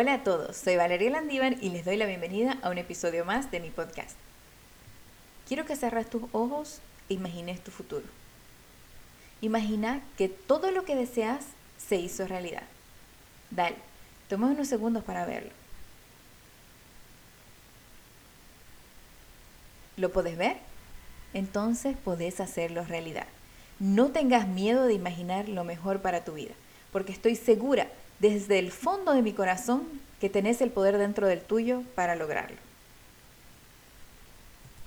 [0.00, 3.50] Hola a todos, soy Valeria Landívar y les doy la bienvenida a un episodio más
[3.50, 4.16] de mi podcast.
[5.48, 6.78] Quiero que cerres tus ojos
[7.08, 8.04] e imagines tu futuro.
[9.40, 11.46] Imagina que todo lo que deseas
[11.84, 12.62] se hizo realidad.
[13.50, 13.74] Dale,
[14.28, 15.50] toma unos segundos para verlo.
[19.96, 20.58] ¿Lo podés ver?
[21.34, 23.26] Entonces podés hacerlo realidad.
[23.80, 26.54] No tengas miedo de imaginar lo mejor para tu vida,
[26.92, 29.84] porque estoy segura desde el fondo de mi corazón
[30.20, 32.67] que tenés el poder dentro del tuyo para lograrlo.